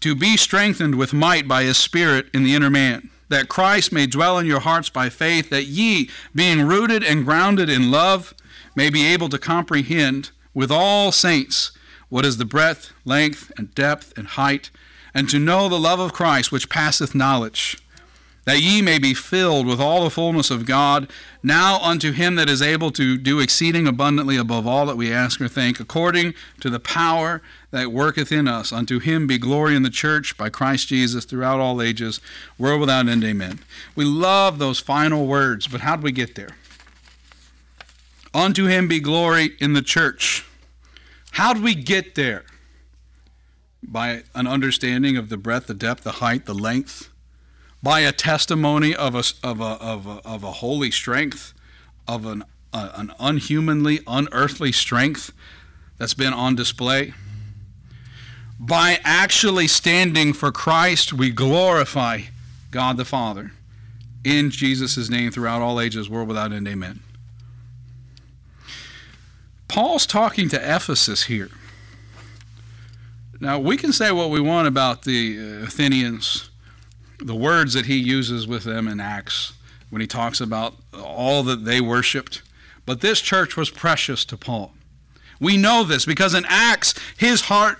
[0.00, 4.08] to be strengthened with might by his Spirit in the inner man, that Christ may
[4.08, 8.34] dwell in your hearts by faith, that ye, being rooted and grounded in love,
[8.74, 11.70] may be able to comprehend with all saints
[12.08, 14.70] what is the breadth, length, and depth, and height,
[15.14, 17.78] and to know the love of Christ which passeth knowledge
[18.50, 21.08] that ye may be filled with all the fullness of God.
[21.40, 25.40] Now unto him that is able to do exceeding abundantly above all that we ask
[25.40, 28.72] or think, according to the power that worketh in us.
[28.72, 32.20] Unto him be glory in the church by Christ Jesus throughout all ages,
[32.58, 33.22] world without end.
[33.22, 33.60] Amen.
[33.94, 36.56] We love those final words, but how do we get there?
[38.34, 40.44] Unto him be glory in the church.
[41.32, 42.42] How do we get there?
[43.80, 47.09] By an understanding of the breadth, the depth, the height, the length.
[47.82, 51.54] By a testimony of a, of a, of a, of a holy strength,
[52.06, 55.32] of an, an unhumanly, unearthly strength
[55.98, 57.14] that's been on display.
[58.58, 62.22] By actually standing for Christ, we glorify
[62.70, 63.52] God the Father.
[64.22, 67.00] In Jesus' name, throughout all ages, world without end, amen.
[69.66, 71.48] Paul's talking to Ephesus here.
[73.40, 76.49] Now, we can say what we want about the uh, Athenians,
[77.22, 79.52] the words that he uses with them in Acts
[79.90, 82.42] when he talks about all that they worshiped,
[82.86, 84.72] but this church was precious to Paul.
[85.40, 87.78] We know this because in Acts, his heart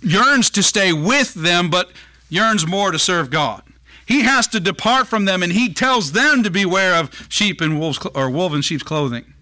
[0.00, 1.90] yearns to stay with them, but
[2.28, 3.62] yearns more to serve God.
[4.06, 7.78] He has to depart from them, and he tells them to beware of sheep and
[7.78, 9.32] wolves or wolf in sheep's clothing.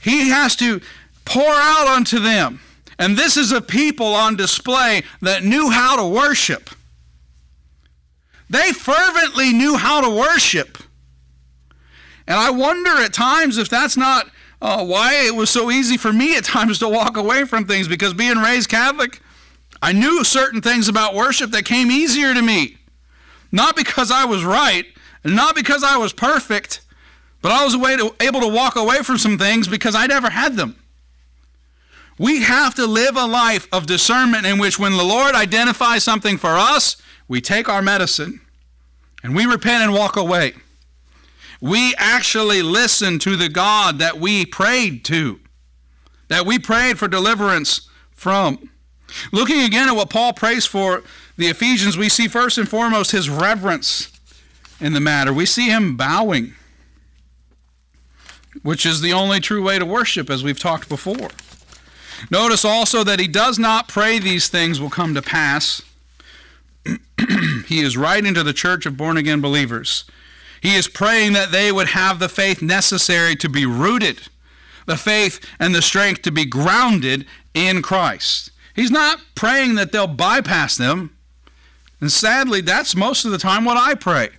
[0.00, 0.80] He has to
[1.24, 2.60] pour out unto them.
[2.98, 6.70] And this is a people on display that knew how to worship.
[8.54, 10.78] They fervently knew how to worship.
[12.24, 14.30] And I wonder at times if that's not
[14.62, 17.88] uh, why it was so easy for me at times to walk away from things
[17.88, 19.20] because being raised Catholic,
[19.82, 22.76] I knew certain things about worship that came easier to me.
[23.50, 24.86] Not because I was right,
[25.24, 26.80] and not because I was perfect,
[27.42, 27.74] but I was
[28.20, 30.76] able to walk away from some things because I never had them.
[32.20, 36.38] We have to live a life of discernment in which, when the Lord identifies something
[36.38, 38.42] for us, we take our medicine
[39.24, 40.52] and we repent and walk away.
[41.60, 45.40] We actually listen to the God that we prayed to,
[46.28, 48.68] that we prayed for deliverance from.
[49.32, 51.02] Looking again at what Paul prays for
[51.38, 54.12] the Ephesians, we see first and foremost his reverence
[54.78, 55.32] in the matter.
[55.32, 56.52] We see him bowing,
[58.62, 61.30] which is the only true way to worship, as we've talked before.
[62.30, 65.80] Notice also that he does not pray these things will come to pass.
[67.66, 70.04] he is writing to the church of born again believers.
[70.60, 74.28] He is praying that they would have the faith necessary to be rooted,
[74.86, 78.50] the faith and the strength to be grounded in Christ.
[78.74, 81.16] He's not praying that they'll bypass them.
[82.00, 84.30] And sadly, that's most of the time what I pray.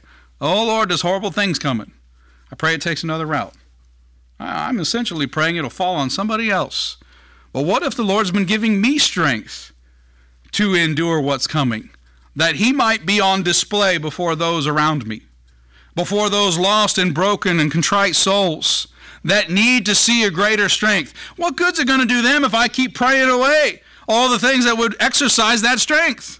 [0.41, 1.93] Oh Lord, there's horrible things coming.
[2.51, 3.53] I pray it takes another route.
[4.39, 6.97] I'm essentially praying it'll fall on somebody else.
[7.53, 9.71] But what if the Lord's been giving me strength
[10.51, 11.89] to endure what's coming?
[12.35, 15.23] That He might be on display before those around me,
[15.95, 18.87] before those lost and broken and contrite souls
[19.23, 21.13] that need to see a greater strength.
[21.35, 24.65] What good's it going to do them if I keep praying away all the things
[24.65, 26.39] that would exercise that strength?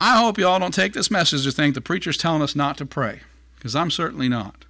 [0.00, 2.86] I hope y'all don't take this message to think the preacher's telling us not to
[2.86, 3.20] pray,
[3.56, 4.64] because I'm certainly not.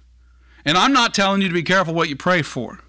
[0.65, 2.79] And I'm not telling you to be careful what you pray for.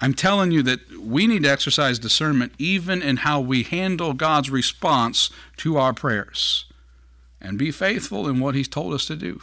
[0.00, 4.50] I'm telling you that we need to exercise discernment even in how we handle God's
[4.50, 6.66] response to our prayers
[7.40, 9.40] and be faithful in what He's told us to do.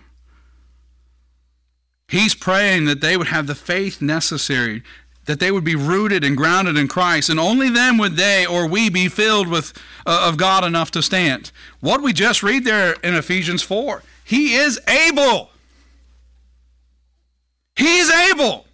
[2.08, 4.84] He's praying that they would have the faith necessary,
[5.26, 8.68] that they would be rooted and grounded in Christ, and only then would they or
[8.68, 9.74] we be filled with
[10.06, 11.52] uh, of God enough to stand.
[11.80, 15.50] What we just read there in Ephesians 4, He is able.
[17.76, 18.66] He's able.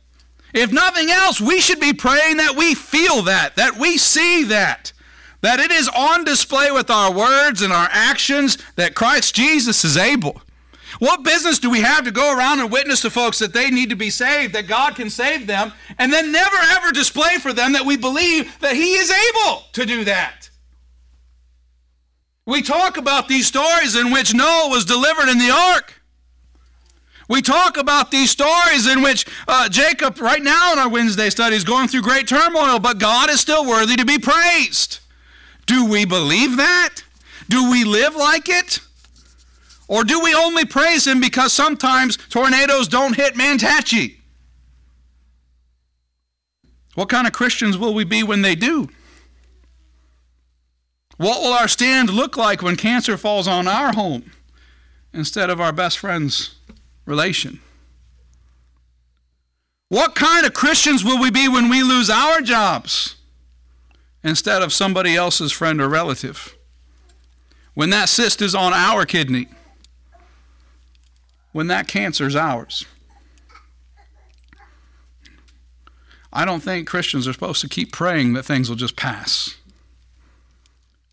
[0.53, 4.93] If nothing else, we should be praying that we feel that, that we see that,
[5.41, 9.97] that it is on display with our words and our actions that Christ Jesus is
[9.97, 10.41] able.
[10.97, 13.91] What business do we have to go around and witness to folks that they need
[13.91, 17.73] to be saved, that God can save them, and then never ever display for them
[17.73, 20.49] that we believe that He is able to do that?
[22.45, 25.98] We talk about these stories in which Noah was delivered in the ark.
[27.30, 31.56] We talk about these stories in which uh, Jacob, right now in our Wednesday study,
[31.56, 35.00] is going through great turmoil, but God is still worthy to be praised.
[35.68, 37.04] Do we believe that?
[37.48, 38.80] Do we live like it?
[39.88, 44.17] Or do we only praise Him because sometimes tornadoes don't hit Manatee?
[46.96, 48.90] What kind of Christians will we be when they do?
[51.17, 54.32] What will our stand look like when cancer falls on our home
[55.13, 56.56] instead of our best friend's
[57.10, 57.60] relation.
[59.89, 63.15] What kind of Christians will we be when we lose our jobs
[64.23, 66.55] instead of somebody else's friend or relative?
[67.73, 69.47] When that cyst is on our kidney?
[71.51, 72.85] When that cancer is ours?
[76.31, 79.55] I don't think Christians are supposed to keep praying that things will just pass.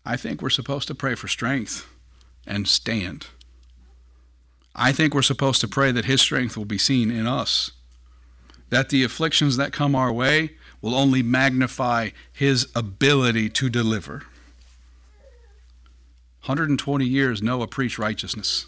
[0.05, 1.87] I think we're supposed to pray for strength
[2.45, 3.27] and stand.
[4.77, 7.71] I think we're supposed to pray that His strength will be seen in us,
[8.69, 10.51] that the afflictions that come our way
[10.81, 14.23] will only magnify his ability to deliver.
[16.45, 18.67] 120 years, Noah preached righteousness.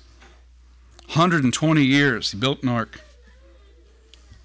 [1.13, 3.01] 120 years, he built an ark.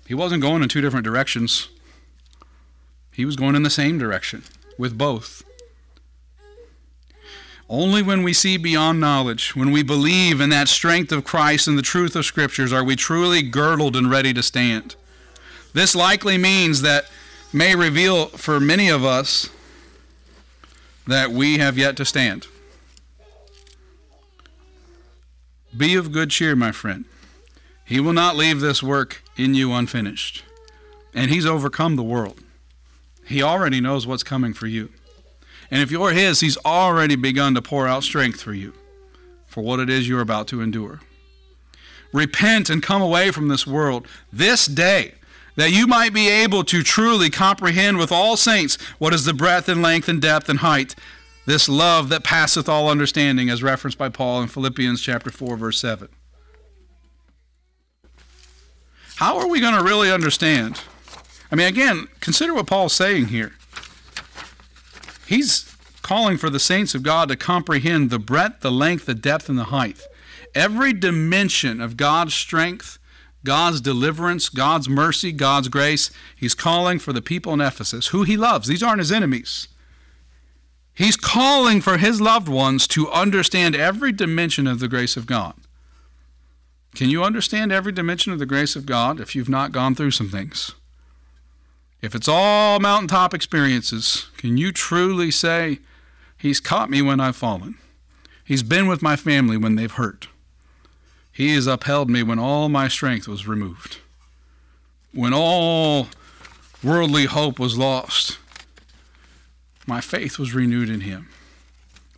[0.07, 1.69] He wasn't going in two different directions,
[3.13, 4.43] he was going in the same direction
[4.77, 5.45] with both.
[7.69, 11.79] Only when we see beyond knowledge, when we believe in that strength of Christ and
[11.79, 14.97] the truth of Scriptures, are we truly girdled and ready to stand.
[15.73, 17.07] This likely means that
[17.53, 19.49] may reveal for many of us
[21.07, 22.47] that we have yet to stand.
[25.77, 27.05] Be of good cheer, my friend.
[27.85, 30.45] He will not leave this work in you unfinished.
[31.15, 32.41] And He's overcome the world.
[33.27, 34.91] He already knows what's coming for you.
[35.75, 38.75] And if you're His, He's already begun to pour out strength for you
[39.49, 41.01] for what it is you're about to endure.
[42.13, 45.15] Repent and come away from this world this day,
[45.57, 49.69] that you might be able to truly comprehend with all saints what is the breadth
[49.69, 50.95] and length and depth and height,
[51.45, 55.81] this love that passeth all understanding, as referenced by Paul in Philippians chapter 4, verse
[55.81, 56.09] 7.
[59.17, 60.83] How are we going to really understand?
[61.51, 63.55] I mean, again, consider what Paul's saying here.
[65.27, 69.49] He's calling for the saints of God to comprehend the breadth, the length, the depth,
[69.49, 70.01] and the height.
[70.55, 72.99] Every dimension of God's strength,
[73.43, 76.11] God's deliverance, God's mercy, God's grace.
[76.37, 78.69] He's calling for the people in Ephesus, who he loves.
[78.69, 79.69] These aren't his enemies.
[80.95, 85.55] He's calling for his loved ones to understand every dimension of the grace of God.
[86.95, 90.13] Can you understand every dimension of the grace of God if you've not gone through
[90.13, 90.73] some things?
[92.05, 95.79] If it's all mountaintop experiences, can you truly say,
[96.37, 97.79] He's caught me when I've fallen?
[98.45, 100.29] He's been with my family when they've hurt.
[101.33, 104.01] He has upheld me when all my strength was removed.
[105.15, 106.09] When all
[106.83, 108.37] worldly hope was lost,
[109.87, 111.31] my faith was renewed in Him.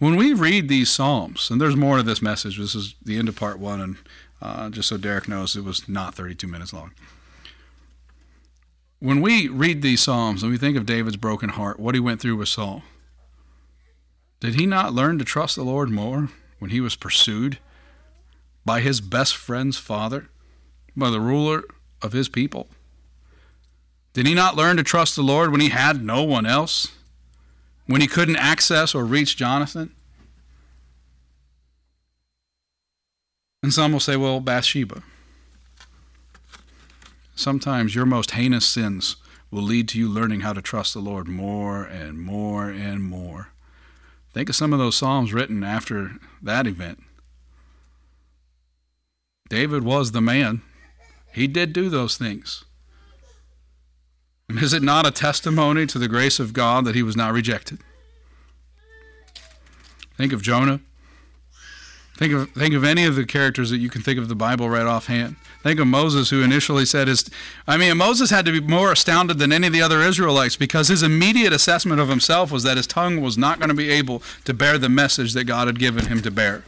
[0.01, 3.29] When we read these Psalms, and there's more to this message, this is the end
[3.29, 3.97] of part one, and
[4.43, 6.91] uh, just so Derek knows, it was not 32 minutes long.
[8.99, 12.21] When we read these Psalms and we think of David's broken heart, what he went
[12.21, 12.83] through with Saul,
[14.41, 17.59] did he not learn to trust the Lord more when he was pursued
[18.65, 20.29] by his best friend's father,
[20.97, 21.65] by the ruler
[22.01, 22.69] of his people?
[24.15, 26.89] Did he not learn to trust the Lord when he had no one else?
[27.87, 29.95] When he couldn't access or reach Jonathan?
[33.63, 35.03] And some will say, well, Bathsheba.
[37.37, 39.17] Sometimes your most heinous sins
[39.51, 43.51] will lead to you learning how to trust the Lord more and more and more.
[44.33, 46.13] Think of some of those Psalms written after
[46.43, 47.03] that event.
[49.49, 50.63] David was the man.
[51.33, 52.65] He did do those things.
[54.49, 57.33] And is it not a testimony to the grace of God that he was not
[57.33, 57.79] rejected?
[60.17, 60.81] Think of Jonah.
[62.17, 64.71] Think of think of any of the characters that you can think of the Bible
[64.71, 65.37] right offhand.
[65.63, 67.29] Think of Moses, who initially said his.
[67.67, 70.89] I mean, Moses had to be more astounded than any of the other Israelites because
[70.89, 74.23] his immediate assessment of himself was that his tongue was not going to be able
[74.47, 76.65] to bear the message that God had given him to bear,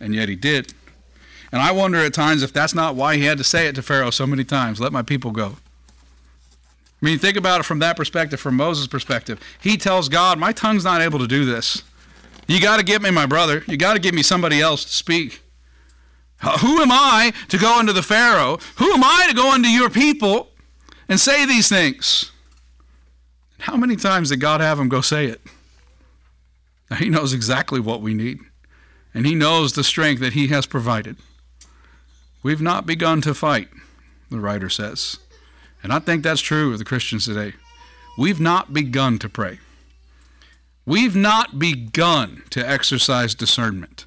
[0.00, 0.72] and yet he did.
[1.52, 3.82] And I wonder at times if that's not why he had to say it to
[3.82, 4.80] Pharaoh so many times.
[4.80, 5.56] Let my people go.
[7.02, 9.40] I mean, think about it from that perspective, from Moses' perspective.
[9.60, 11.82] He tells God, My tongue's not able to do this.
[12.50, 13.62] You got to give me my brother.
[13.68, 15.40] You got to give me somebody else to speak.
[16.40, 18.58] Who am I to go into the Pharaoh?
[18.78, 20.48] Who am I to go into your people
[21.08, 22.32] and say these things?
[23.60, 25.40] How many times did God have him go say it?
[26.90, 28.40] Now, he knows exactly what we need,
[29.14, 31.16] and He knows the strength that He has provided.
[32.42, 33.68] We've not begun to fight,
[34.28, 35.18] the writer says.
[35.84, 37.54] And I think that's true of the Christians today.
[38.18, 39.60] We've not begun to pray.
[40.86, 44.06] We've not begun to exercise discernment.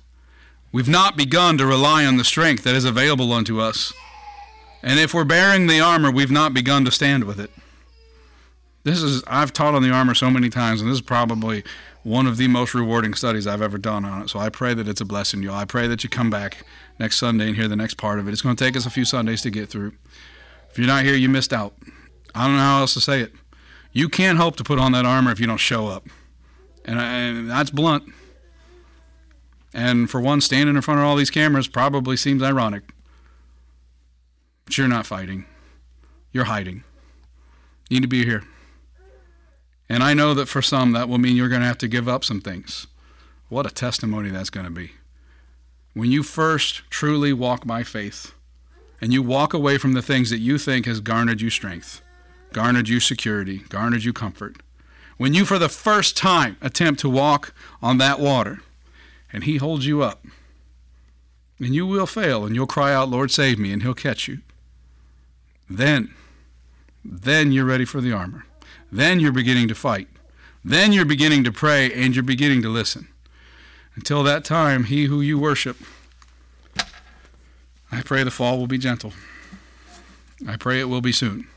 [0.71, 3.93] We've not begun to rely on the strength that is available unto us.
[4.81, 7.51] And if we're bearing the armor, we've not begun to stand with it.
[8.83, 11.63] This is, I've taught on the armor so many times, and this is probably
[12.03, 14.29] one of the most rewarding studies I've ever done on it.
[14.29, 15.53] So I pray that it's a blessing to you.
[15.53, 16.65] I pray that you come back
[16.99, 18.31] next Sunday and hear the next part of it.
[18.31, 19.93] It's going to take us a few Sundays to get through.
[20.69, 21.75] If you're not here, you missed out.
[22.35, 23.31] I don't know how else to say it.
[23.93, 26.07] You can't hope to put on that armor if you don't show up.
[26.85, 28.03] And, and that's blunt.
[29.73, 32.83] And for one, standing in front of all these cameras probably seems ironic.
[34.65, 35.45] But you're not fighting,
[36.31, 36.83] you're hiding.
[37.89, 38.43] You need to be here.
[39.89, 42.07] And I know that for some, that will mean you're going to have to give
[42.07, 42.87] up some things.
[43.49, 44.93] What a testimony that's going to be.
[45.93, 48.33] When you first truly walk by faith
[48.99, 52.01] and you walk away from the things that you think has garnered you strength,
[52.53, 54.63] garnered you security, garnered you comfort.
[55.17, 58.61] When you, for the first time, attempt to walk on that water,
[59.31, 60.25] and He holds you up,
[61.59, 64.39] and you will fail, and you'll cry out, Lord, save me, and He'll catch you.
[65.69, 66.13] Then,
[67.03, 68.45] then you're ready for the armor.
[68.91, 70.07] Then you're beginning to fight.
[70.63, 73.07] Then you're beginning to pray, and you're beginning to listen.
[73.95, 75.77] Until that time, He who you worship
[77.93, 79.13] I pray the fall will be gentle.
[80.47, 81.47] I pray it will be soon.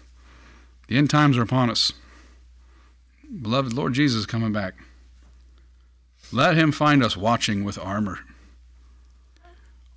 [0.87, 1.93] The end times are upon us.
[3.43, 4.75] Beloved Lord Jesus is coming back.
[6.33, 8.21] Let him find us watching with armor.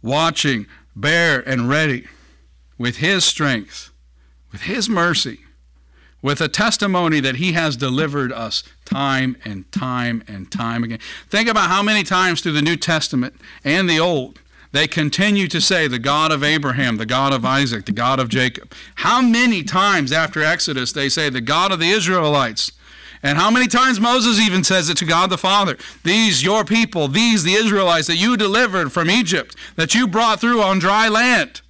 [0.01, 2.07] Watching, bare and ready,
[2.77, 3.91] with his strength,
[4.51, 5.39] with his mercy,
[6.21, 10.99] with a testimony that he has delivered us time and time and time again.
[11.29, 14.39] Think about how many times through the New Testament and the Old
[14.71, 18.29] they continue to say, the God of Abraham, the God of Isaac, the God of
[18.29, 18.71] Jacob.
[18.95, 22.71] How many times after Exodus they say, the God of the Israelites?
[23.21, 25.77] And how many times Moses even says it to God the Father?
[26.03, 30.61] These, your people, these, the Israelites that you delivered from Egypt, that you brought through
[30.61, 31.61] on dry land.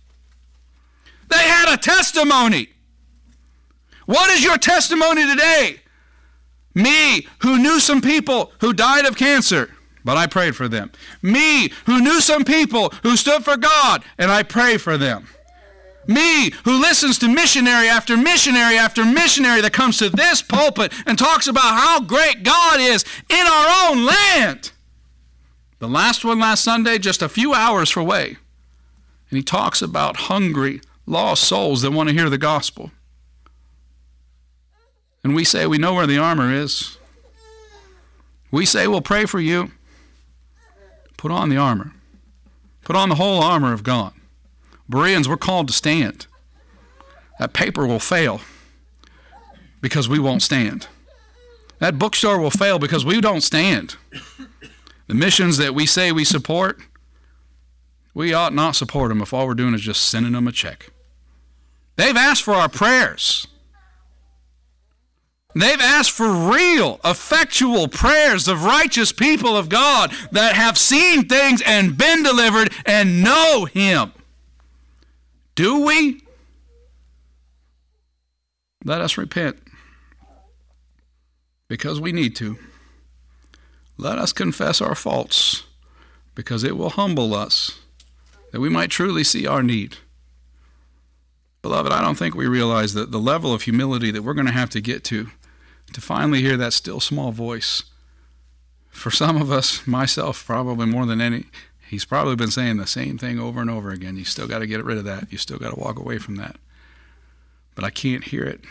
[1.30, 2.70] They had a testimony.
[4.06, 5.82] What is your testimony today?
[6.76, 9.72] Me, who knew some people who died of cancer
[10.04, 10.92] but I prayed for them.
[11.22, 15.28] Me, who knew some people who stood for God, and I prayed for them.
[16.08, 21.18] Me, who listens to missionary after missionary after missionary that comes to this pulpit and
[21.18, 24.72] talks about how great God is in our own land.
[25.80, 28.38] The last one last Sunday, just a few hours away.
[29.30, 32.92] And he talks about hungry, lost souls that want to hear the gospel.
[35.24, 36.98] And we say we know where the armor is.
[38.52, 39.72] We say we'll pray for you.
[41.18, 41.94] Put on the armor.
[42.82, 44.14] Put on the whole armor of God.
[44.90, 46.26] Bereans, we're called to stand.
[47.38, 48.42] That paper will fail
[49.82, 50.88] because we won't stand.
[51.80, 53.96] That bookstore will fail because we don't stand.
[55.08, 56.80] The missions that we say we support,
[58.14, 60.90] we ought not support them if all we're doing is just sending them a check.
[61.96, 63.48] They've asked for our prayers.
[65.56, 71.62] They've asked for real, effectual prayers of righteous people of God that have seen things
[71.62, 74.12] and been delivered and know Him.
[75.60, 76.22] Do we?
[78.86, 79.58] Let us repent
[81.68, 82.58] because we need to.
[83.98, 85.64] Let us confess our faults
[86.34, 87.78] because it will humble us
[88.54, 89.98] that we might truly see our need.
[91.62, 94.54] Beloved, I don't think we realize that the level of humility that we're going to
[94.54, 95.28] have to get to
[95.92, 97.84] to finally hear that still small voice.
[98.92, 101.48] For some of us, myself probably more than any,
[101.90, 104.16] he's probably been saying the same thing over and over again.
[104.16, 105.32] You still got to get rid of that.
[105.32, 106.58] You still got to walk away from that.
[107.74, 108.62] But I can't hear it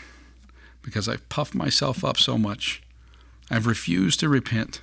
[0.81, 2.81] because I've puffed myself up so much.
[3.51, 4.81] I've refused to repent.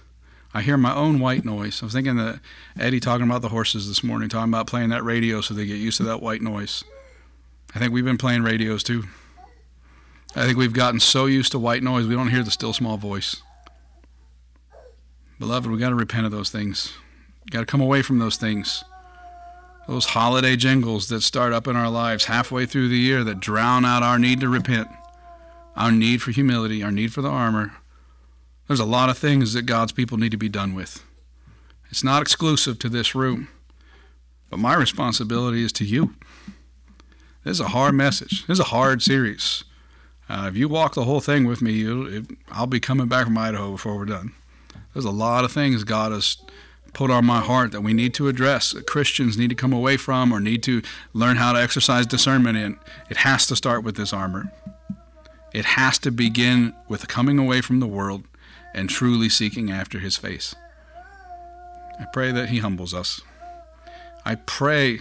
[0.52, 1.82] I hear my own white noise.
[1.82, 2.40] I was thinking that
[2.78, 5.78] Eddie talking about the horses this morning, talking about playing that radio so they get
[5.78, 6.84] used to that white noise.
[7.74, 9.04] I think we've been playing radios too.
[10.34, 12.98] I think we've gotten so used to white noise, we don't hear the still small
[12.98, 13.40] voice.
[15.38, 16.92] Beloved, we got to repent of those things.
[17.50, 18.84] Got to come away from those things.
[19.86, 23.84] Those holiday jingles that start up in our lives halfway through the year that drown
[23.84, 24.88] out our need to repent,
[25.76, 27.72] our need for humility, our need for the armor.
[28.66, 31.04] There's a lot of things that God's people need to be done with.
[31.88, 33.46] It's not exclusive to this room,
[34.50, 36.14] but my responsibility is to you.
[37.44, 38.44] This is a hard message.
[38.48, 39.62] This is a hard series.
[40.28, 43.38] Uh, if you walk the whole thing with me, it, I'll be coming back from
[43.38, 44.32] Idaho before we're done.
[44.92, 46.38] There's a lot of things God has
[46.96, 49.98] put on my heart that we need to address, that Christians need to come away
[49.98, 50.80] from or need to
[51.12, 52.78] learn how to exercise discernment in.
[53.10, 54.50] It has to start with this armor.
[55.52, 58.24] It has to begin with coming away from the world
[58.72, 60.54] and truly seeking after his face.
[62.00, 63.20] I pray that he humbles us.
[64.24, 65.00] I pray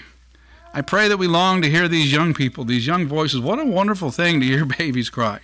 [0.73, 3.39] I pray that we long to hear these young people, these young voices.
[3.39, 5.39] What a wonderful thing to hear babies cry.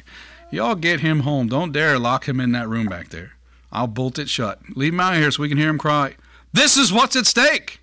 [0.51, 1.47] Y'all get him home.
[1.47, 3.31] Don't dare lock him in that room back there.
[3.71, 4.59] I'll bolt it shut.
[4.75, 6.15] Leave him out here so we can hear him cry.
[6.53, 7.79] This is what's at stake.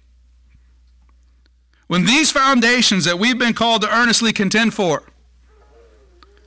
[1.87, 5.05] When these foundations that we've been called to earnestly contend for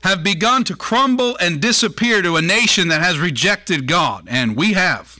[0.03, 4.73] have begun to crumble and disappear to a nation that has rejected God, and we
[4.73, 5.19] have,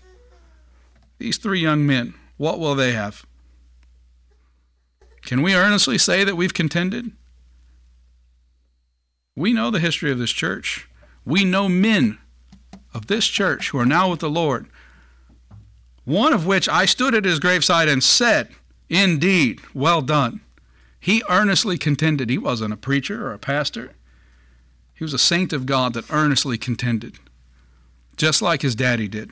[1.18, 3.26] these three young men, what will they have?
[5.24, 7.12] Can we earnestly say that we've contended?
[9.36, 10.90] We know the history of this church.
[11.26, 12.18] We know men
[12.94, 14.68] of this church who are now with the Lord,
[16.06, 18.50] one of which I stood at his graveside and said,
[18.90, 20.42] Indeed, well done.
[21.00, 22.30] He earnestly contended.
[22.30, 23.94] He wasn't a preacher or a pastor.
[24.94, 27.16] He was a saint of God that earnestly contended,
[28.18, 29.32] just like his daddy did.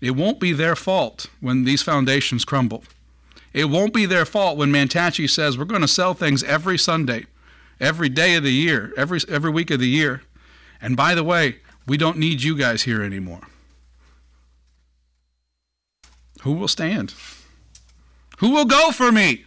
[0.00, 2.82] It won't be their fault when these foundations crumble.
[3.52, 7.26] It won't be their fault when Mantachie says we're going to sell things every Sunday,
[7.78, 10.22] every day of the year, every every week of the year.
[10.80, 13.42] And by the way, we don't need you guys here anymore.
[16.42, 17.14] Who will stand?
[18.38, 19.44] Who will go for me?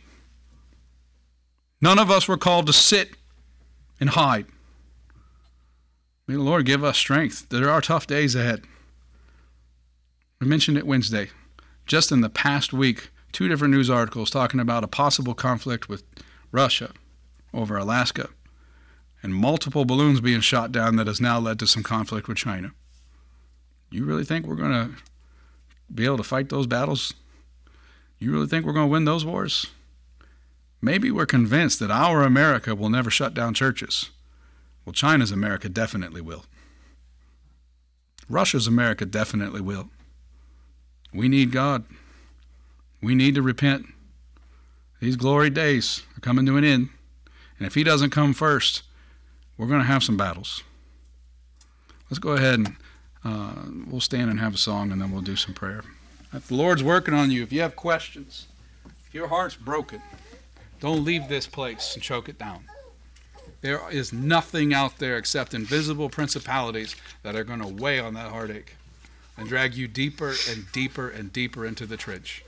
[1.81, 3.17] None of us were called to sit
[3.99, 4.45] and hide.
[6.27, 7.49] May the Lord give us strength.
[7.49, 8.63] There are tough days ahead.
[10.41, 11.29] I mentioned it Wednesday.
[11.85, 16.03] Just in the past week, two different news articles talking about a possible conflict with
[16.51, 16.91] Russia
[17.53, 18.29] over Alaska
[19.21, 22.71] and multiple balloons being shot down that has now led to some conflict with China.
[23.89, 24.95] You really think we're going to
[25.93, 27.13] be able to fight those battles?
[28.19, 29.67] You really think we're going to win those wars?
[30.81, 34.09] Maybe we're convinced that our America will never shut down churches.
[34.85, 36.45] Well, China's America definitely will.
[38.29, 39.89] Russia's America definitely will.
[41.13, 41.85] We need God.
[43.01, 43.85] We need to repent.
[44.99, 46.89] These glory days are coming to an end.
[47.57, 48.83] And if He doesn't come first,
[49.57, 50.63] we're going to have some battles.
[52.09, 52.75] Let's go ahead and
[53.23, 53.53] uh,
[53.87, 55.83] we'll stand and have a song and then we'll do some prayer.
[56.33, 58.47] If the Lord's working on you, if you have questions,
[59.07, 60.01] if your heart's broken,
[60.79, 62.65] don't leave this place and choke it down.
[63.61, 68.31] There is nothing out there except invisible principalities that are going to weigh on that
[68.31, 68.75] heartache
[69.37, 72.43] and drag you deeper and deeper and deeper into the trench.